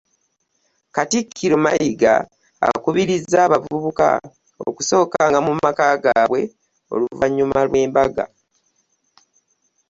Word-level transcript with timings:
Katikkiro 0.95 1.55
Mayiga 1.63 2.13
akubirizza 2.67 3.37
abavubuka 3.47 4.07
okusookanga 4.67 5.39
mu 5.47 5.53
maka 5.63 5.85
gaabwe 6.03 6.41
oluvannyuma 6.93 7.57
lw'embaga 7.67 8.25